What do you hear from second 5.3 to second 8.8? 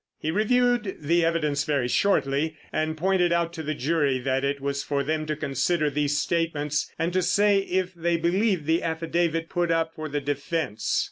consider these statements and to say if they believed